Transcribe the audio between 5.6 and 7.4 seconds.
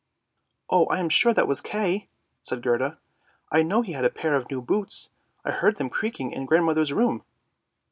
them creaking in grandmother's room."